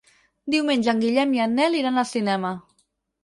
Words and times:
Diumenge 0.53 0.89
en 0.93 1.01
Guillem 1.03 1.35
i 1.37 1.43
en 1.45 1.53
Nel 1.59 1.77
iran 1.81 2.01
al 2.03 2.09
cinema. 2.13 2.55